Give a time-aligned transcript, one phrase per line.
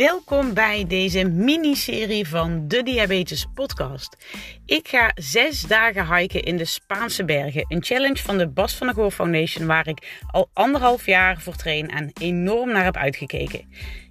[0.00, 4.16] Welkom bij deze miniserie van de Diabetes Podcast.
[4.66, 7.64] Ik ga zes dagen hiken in de Spaanse bergen.
[7.68, 11.56] Een challenge van de Bas van der Goor Foundation waar ik al anderhalf jaar voor
[11.56, 13.60] train en enorm naar heb uitgekeken.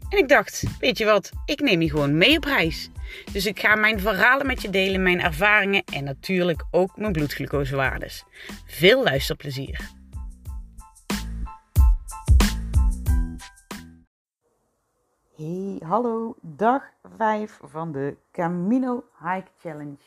[0.10, 2.90] En ik dacht, weet je wat, ik neem je gewoon mee op reis.
[3.32, 8.24] Dus ik ga mijn verhalen met je delen, mijn ervaringen en natuurlijk ook mijn bloedglucosewaardes.
[8.66, 9.99] Veel luisterplezier.
[15.40, 16.84] Hey, hallo, dag
[17.18, 19.98] 5 van de Camino Hike Challenge.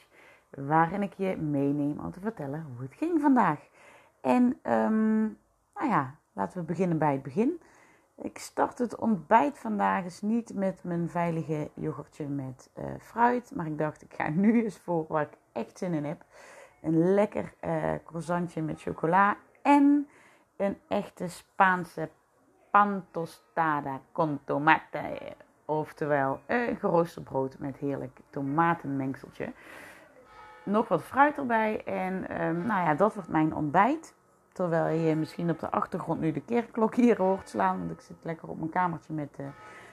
[0.50, 3.58] Waarin ik je meeneem om te vertellen hoe het ging vandaag.
[4.20, 5.38] En, um,
[5.74, 7.60] nou ja, laten we beginnen bij het begin.
[8.16, 13.52] Ik start het ontbijt vandaag eens niet met mijn veilige yoghurtje met uh, fruit.
[13.54, 16.24] Maar ik dacht, ik ga nu eens voor waar ik echt zin in heb.
[16.82, 20.08] Een lekker uh, croissantje met chocola en
[20.56, 22.08] een echte Spaanse
[22.72, 25.36] pan tostada con tomate.
[25.64, 26.78] Oftewel een
[27.24, 29.52] brood met heerlijk tomatenmengseltje.
[30.64, 34.14] Nog wat fruit erbij en um, nou ja, dat wordt mijn ontbijt.
[34.52, 37.78] Terwijl je misschien op de achtergrond nu de kerkklok hier hoort slaan.
[37.78, 39.46] Want ik zit lekker op mijn kamertje met de,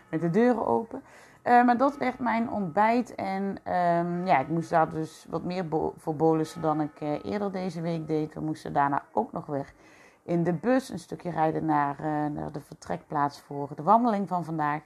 [0.10, 1.04] met de deuren open.
[1.44, 3.16] Uh, maar dat werd mijn ontbijt.
[3.16, 5.66] En um, ja, ik moest daar dus wat meer
[5.98, 8.34] voor bolussen dan ik uh, eerder deze week deed.
[8.34, 9.74] We moesten daarna ook nog weer
[10.30, 14.46] in de bus een stukje rijden naar, uh, naar de vertrekplaats voor de wandeling van
[14.46, 14.82] vandaag.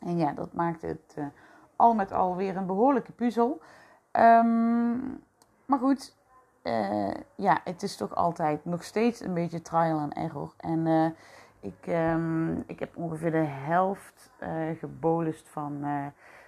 [0.00, 1.26] En ja, dat maakte het uh,
[1.76, 3.60] al met al weer een behoorlijke puzzel.
[4.12, 5.24] Um,
[5.66, 6.16] maar goed,
[6.62, 10.52] uh, ja, het is toch altijd nog steeds een beetje trial and error.
[10.56, 11.14] En
[11.60, 14.30] ik, um, ik heb ongeveer de helft
[14.78, 15.84] gebolust van,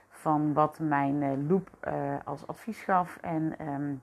[0.08, 1.70] van wat mijn loop
[2.24, 3.16] als advies gaf.
[3.20, 4.02] En um,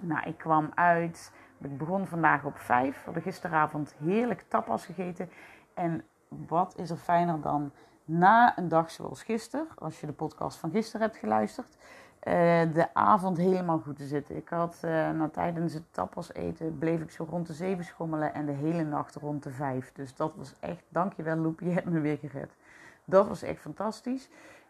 [0.00, 2.94] nou, ik kwam uit ik begon vandaag op 5.
[2.96, 5.30] We hadden gisteravond heerlijk tapas gegeten.
[5.74, 7.70] En wat is er fijner dan
[8.04, 12.32] na een dag zoals gisteren, als je de podcast van gisteren hebt geluisterd, uh,
[12.72, 14.36] de avond helemaal goed te zitten.
[14.36, 18.34] Ik had uh, nou, tijdens het tapas eten bleef ik zo rond de 7 schommelen
[18.34, 19.92] en de hele nacht rond de 5.
[19.92, 22.56] Dus dat was echt, dankjewel Loep, je hebt me weer gered.
[23.04, 24.28] Dat was echt fantastisch.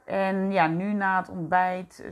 [0.08, 2.10] En ja, nu na het ontbijt eh,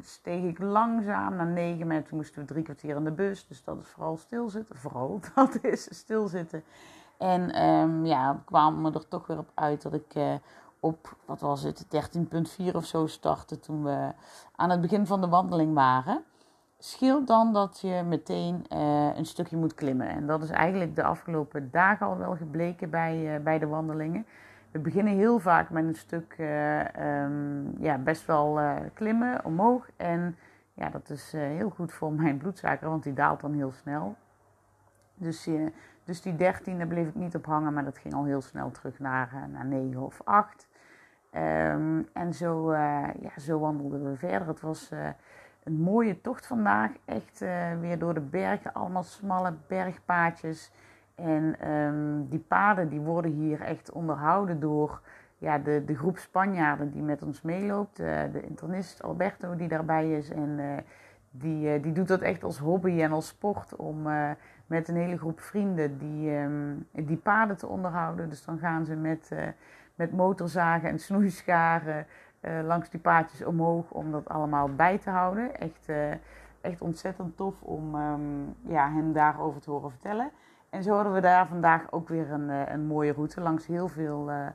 [0.00, 1.86] steeg ik langzaam naar negen.
[1.86, 3.46] Maar toen moesten we drie kwartier in de bus.
[3.46, 4.76] Dus dat is vooral stilzitten.
[4.76, 6.64] Vooral, dat is stilzitten.
[7.18, 10.34] En um, ja, kwamen we er toch weer op uit dat ik uh,
[10.80, 11.86] op, wat was het,
[12.64, 14.12] 13.4 of zo startte toen we
[14.56, 16.24] aan het begin van de wandeling waren.
[16.78, 20.08] Scheelt dan dat je meteen uh, een stukje moet klimmen.
[20.08, 24.26] En dat is eigenlijk de afgelopen dagen al wel gebleken bij, bij de wandelingen.
[24.76, 29.88] We beginnen heel vaak met een stuk uh, um, ja, best wel uh, klimmen omhoog.
[29.96, 30.36] En
[30.74, 34.16] ja, dat is uh, heel goed voor mijn bloedsuiker, want die daalt dan heel snel.
[35.14, 35.48] Dus,
[36.04, 38.70] dus die 13, daar bleef ik niet op hangen, maar dat ging al heel snel
[38.70, 40.68] terug naar, naar 9 of 8.
[41.32, 44.48] Um, en zo, ja, zo wandelden we verder.
[44.48, 44.90] Het was
[45.62, 46.90] een mooie tocht vandaag.
[47.04, 47.38] Echt
[47.80, 50.72] weer door de bergen, allemaal smalle bergpaadjes.
[51.16, 55.00] En um, die paden die worden hier echt onderhouden door
[55.38, 58.00] ja, de, de groep Spanjaarden die met ons meeloopt.
[58.00, 60.30] Uh, de internist Alberto die daarbij is.
[60.30, 60.76] En uh,
[61.30, 64.02] die, uh, die doet dat echt als hobby en als sport om
[64.66, 68.28] met een hele groep vrienden die, um, die paden te onderhouden.
[68.28, 69.30] Dus dan gaan ze met,
[69.94, 72.06] met motorzagen en snoeischaren
[72.64, 75.60] langs die paadjes omhoog om dat allemaal bij te houden.
[75.60, 75.88] Echt,
[76.60, 80.30] echt ontzettend tof om um, ja, hen daarover te horen vertellen.
[80.70, 83.88] En zo hadden we daar vandaag ook weer een, eh, een mooie route langs heel
[83.88, 84.46] veel, uh,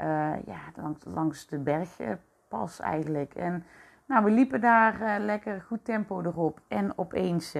[0.00, 3.34] uh, ja, langs, langs de bergpas eigenlijk.
[3.34, 3.64] En
[4.06, 6.60] nou, we liepen daar lekker goed tempo erop.
[6.68, 7.54] En opeens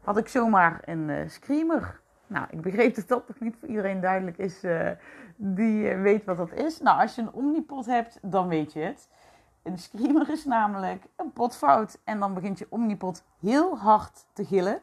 [0.00, 2.00] had ik zomaar een screamer.
[2.26, 4.64] Nou, ik begreep dat dat nog niet voor iedereen duidelijk is
[5.36, 6.80] die weet wat dat is.
[6.80, 9.08] Nou, als je een omnipot hebt, dan weet je het.
[9.62, 12.00] Een screamer is namelijk een potfout.
[12.04, 14.80] En dan begint je omnipot heel hard te gillen.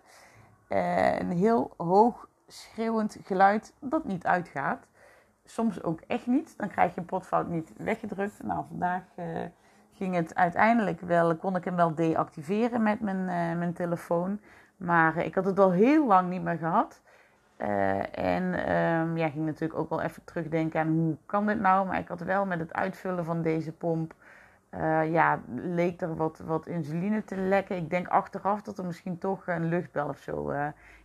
[0.67, 4.87] een heel hoog schreeuwend geluid dat niet uitgaat.
[5.43, 6.57] Soms ook echt niet.
[6.57, 8.43] Dan krijg je een potfout niet weggedrukt.
[8.43, 9.25] Nou, vandaag uh,
[9.93, 14.39] ging het uiteindelijk wel, kon ik hem wel deactiveren met mijn, uh, mijn telefoon.
[14.77, 17.01] Maar uh, ik had het al heel lang niet meer gehad.
[18.11, 21.87] en um, ja, ging natuurlijk ook wel even terugdenken aan hoe kan dit nou.
[21.87, 24.13] Maar ik had wel met het uitvullen van deze pomp,
[25.11, 27.77] ja, leek er wat, wat insuline te lekken.
[27.77, 30.53] Ik denk achteraf dat er misschien toch een luchtbel of zo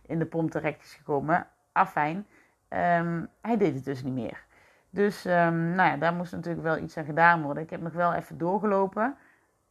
[0.05, 1.47] in de pomp terecht is gekomen.
[1.71, 2.25] Afijn,
[2.69, 4.45] um, hij deed het dus niet meer.
[4.89, 7.63] Dus um, nou ja, daar moest natuurlijk wel iets aan gedaan worden.
[7.63, 9.15] Ik heb nog wel even doorgelopen.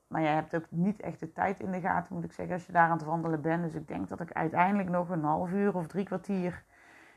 [0.07, 2.67] Maar jij hebt ook niet echt de tijd in de gaten, moet ik zeggen, als
[2.67, 3.63] je daar aan het wandelen bent.
[3.63, 6.63] Dus ik denk dat ik uiteindelijk nog een half uur of drie kwartier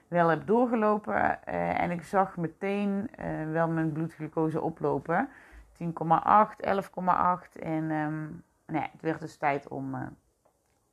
[0.08, 1.44] wel heb doorgelopen.
[1.78, 3.10] en ik zag meteen
[3.52, 5.30] wel mijn bloedglucose oplopen.
[5.84, 7.62] 10,8, 11,8.
[7.62, 10.16] En um, het werd dus tijd om,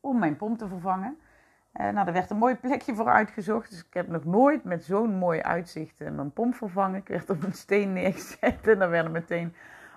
[0.01, 1.19] om mijn pomp te vervangen.
[1.81, 3.71] Uh, nou, er werd een mooi plekje voor uitgezocht.
[3.71, 7.01] Dus ik heb nog nooit met zo'n mooi uitzicht mijn pomp vervangen.
[7.01, 9.55] Ik werd op een steen neergezet en er werden meteen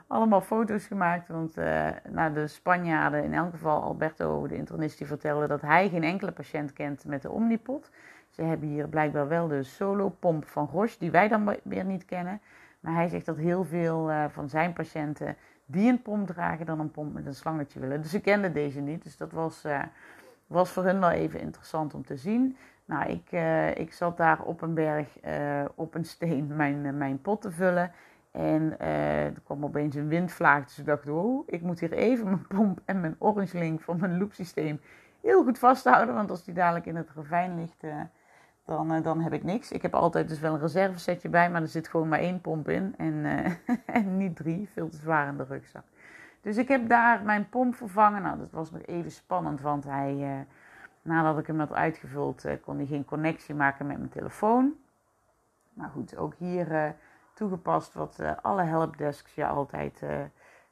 [0.08, 1.28] allemaal foto's gemaakt.
[1.28, 5.90] Want uh, nou, de Spanjaarden, in elk geval Alberto, de internist, die vertelde dat hij
[5.90, 7.92] geen enkele patiënt kent met de Omnipot.
[8.30, 12.42] Ze hebben hier blijkbaar wel de solo-pomp van Roche, die wij dan weer niet kennen.
[12.86, 15.36] Maar hij zegt dat heel veel uh, van zijn patiënten
[15.66, 18.02] die een pomp dragen, dan een pomp met een slangetje willen.
[18.02, 19.04] Dus ik kende deze niet.
[19.04, 19.82] Dus dat was, uh,
[20.48, 22.58] was voor hun wel even interessant om te zien.
[22.86, 23.32] Nou, ik,
[23.78, 25.18] ik zat daar op een berg,
[25.76, 27.92] op een steen, mijn, mijn pot te vullen.
[28.32, 30.66] En er kwam opeens een windvlaag.
[30.66, 34.00] Dus ik dacht, oh, ik moet hier even mijn pomp en mijn orange link van
[34.00, 34.80] mijn loopsysteem
[35.22, 36.16] heel goed vasthouden.
[36.16, 37.84] Want als die dadelijk in het ravijn ligt,
[38.66, 39.72] dan, uh, dan heb ik niks.
[39.72, 42.70] Ik heb altijd dus wel een reservesetje bij, maar er zit gewoon maar één pomp
[42.70, 42.94] in.
[42.98, 43.26] En,
[43.86, 45.84] en niet drie, veel te zwaar in de rugzak.
[46.42, 48.22] Dus ik heb daar mijn pomp vervangen.
[48.22, 50.46] Nou, dat was nog even spannend, want hij,
[51.02, 54.74] nadat ik hem had uitgevuld, kon hij geen connectie maken met mijn telefoon.
[55.74, 56.96] Maar goed, ook hier
[57.34, 60.02] toegepast wat alle helpdesks je altijd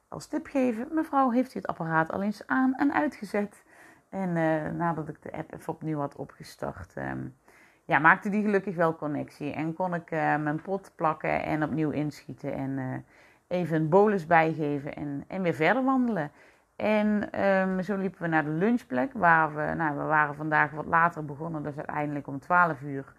[0.08, 0.88] als tip geven.
[0.92, 3.64] Mevrouw heeft het apparaat al eens aan en uitgezet.
[4.08, 4.32] En
[4.76, 7.34] nadat ik de app even opnieuw had opgestart, um,
[7.84, 9.52] ja, maakte die gelukkig wel connectie.
[9.52, 12.52] En kon ik mijn pot plakken en opnieuw inschieten.
[12.52, 13.04] En
[13.48, 16.30] even een bolus bijgeven en, en weer verder wandelen.
[16.76, 20.86] En um, zo liepen we naar de lunchplek, waar we, nou, we waren vandaag wat
[20.86, 23.12] later begonnen, dus uiteindelijk om 12 uur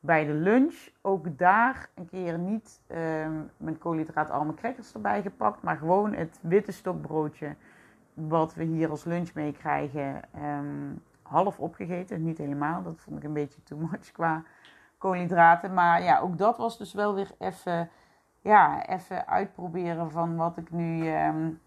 [0.00, 0.88] bij de lunch.
[1.00, 6.72] Ook daar een keer niet um, mijn koolhydraatarme crackers erbij gepakt, maar gewoon het witte
[6.72, 7.54] stokbroodje
[8.14, 12.22] wat we hier als lunch meekrijgen, um, half opgegeten.
[12.22, 14.42] Niet helemaal, dat vond ik een beetje too much qua
[14.98, 15.74] koolhydraten.
[15.74, 17.90] Maar ja, ook dat was dus wel weer even,
[18.40, 21.60] ja, even uitproberen van wat ik nu um,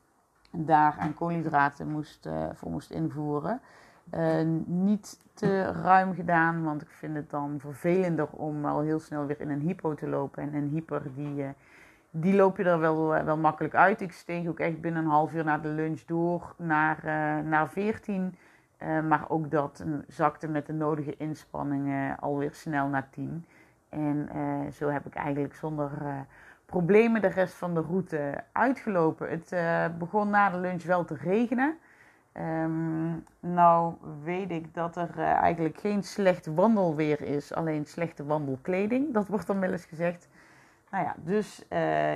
[0.52, 3.62] daar aan koolhydraten moest, uh, voor moest invoeren.
[4.14, 9.26] Uh, niet te ruim gedaan, want ik vind het dan vervelender om al heel snel
[9.26, 10.44] weer in een hypo te lopen.
[10.44, 11.50] En een hyper, die, uh,
[12.10, 14.02] die loop je er wel, uh, wel makkelijk uit.
[14.02, 17.04] Ik steeg ook echt binnen een half uur na de lunch door naar,
[17.44, 18.36] naar 14.
[18.84, 23.46] Maar ook dat zakte met de nodige inspanningen alweer snel naar 10.
[23.90, 24.30] En
[24.74, 25.92] zo heb ik eigenlijk zonder
[26.66, 29.30] problemen de rest van de route uitgelopen.
[29.30, 29.56] Het
[29.98, 31.78] begon na de lunch wel te regenen.
[32.38, 33.94] Um, nou
[34.24, 39.14] weet ik dat er eigenlijk geen slecht wandelweer is, alleen slechte wandelkleding.
[39.14, 40.30] Dat wordt dan wel eens gezegd.
[40.92, 41.66] Nou ja, dus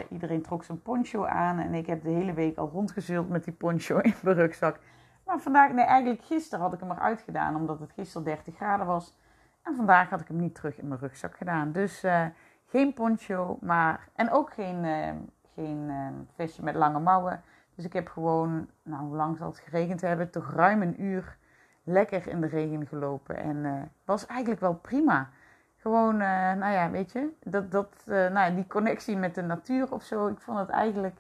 [0.10, 3.54] iedereen trok zijn poncho aan en ik heb de hele week al rondgezult met die
[3.54, 4.80] poncho in mijn rugzak.
[5.28, 8.86] Maar vandaag, nee eigenlijk gisteren had ik hem eruit gedaan omdat het gisteren 30 graden
[8.86, 9.18] was.
[9.64, 11.72] En vandaag had ik hem niet terug in mijn rugzak gedaan.
[11.72, 12.26] Dus uh,
[12.66, 14.86] geen poncho, maar en ook geen,
[15.54, 15.92] geen
[16.36, 17.44] vestje met lange mouwen.
[17.76, 21.38] Dus ik heb gewoon, nou hoe lang zal het geregend hebben, toch ruim een uur
[21.88, 23.38] lekker in de regen gelopen.
[23.38, 25.30] En uh, was eigenlijk wel prima.
[25.78, 29.92] Gewoon, uh, nou ja, weet je, dat, dat, uh, nou, die connectie met de natuur
[29.92, 30.28] of zo.
[30.28, 31.18] Ik vond het eigenlijk,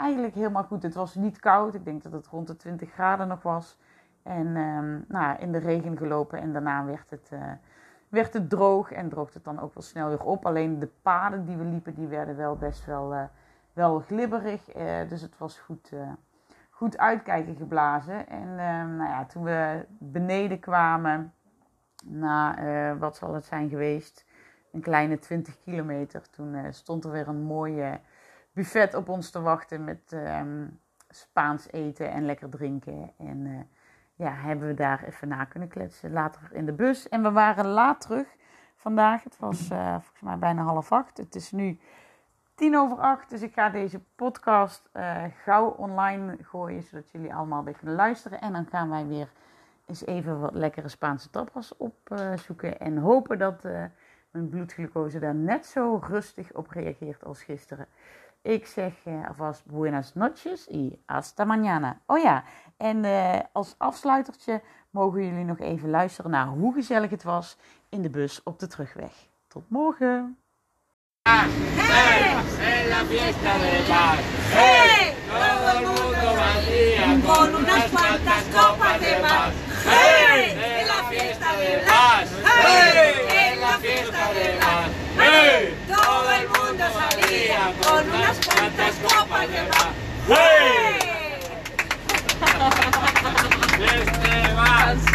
[0.00, 0.82] eigenlijk helemaal goed.
[0.82, 1.74] Het was niet koud.
[1.74, 3.78] Ik denk dat het rond de 20 graden nog was.
[4.22, 7.30] En um, nou, in de regen gelopen en daarna werd het,
[8.08, 10.46] werd het droog en droogt het dan ook wel snel weer op.
[10.46, 13.30] Alleen de paden die we liepen, die werden wel best wel
[13.72, 14.68] wel glibberig.
[14.68, 15.92] Eh, dus het was goed,
[16.70, 18.28] goed uitkijken geblazen.
[18.28, 18.56] En uh,
[18.96, 21.34] nou ja, toen we beneden kwamen,
[22.04, 24.26] na eh, wat zal het zijn geweest,
[24.72, 28.00] een kleine 20 kilometer, toen stond er weer een mooie
[28.60, 30.66] buffet op ons te wachten met ehm,
[31.08, 33.12] Spaans eten en lekker drinken.
[33.18, 33.68] En
[34.14, 36.12] ja, hebben we daar even na kunnen kletsen.
[36.12, 37.08] Later in de bus.
[37.08, 38.26] En we waren laat terug
[38.76, 39.24] vandaag.
[39.24, 41.16] Het was volgens mij bijna half acht.
[41.16, 41.80] Het is nu
[42.54, 43.30] tien over acht.
[43.30, 48.40] Dus ik ga deze podcast uh, gauw online gooien, zodat jullie allemaal weer kunnen luisteren.
[48.40, 49.28] En dan gaan wij weer
[49.86, 52.80] eens even wat lekkere Spaanse tapas opzoeken.
[52.80, 53.64] En hopen dat
[54.30, 57.86] mijn bloedglucose daar net zo rustig op reageert als gisteren.
[58.42, 58.94] Ik zeg
[59.28, 62.02] alvast buenas noches y hasta mañana.
[62.06, 62.44] Oh ja,
[62.76, 63.04] en
[63.52, 67.56] als afsluitertje mogen jullie nog even luisteren naar hoe gezellig het was
[67.88, 69.12] in de bus op de terugweg.
[69.46, 70.38] Tot morgen!
[89.00, 89.88] Cuantas copas de más.
[90.28, 91.10] ¡Hey!